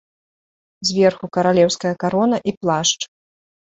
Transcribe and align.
Зверху 0.89 1.29
каралеўская 1.39 1.93
карона 2.05 2.37
і 2.53 2.55
плашч. 2.65 3.01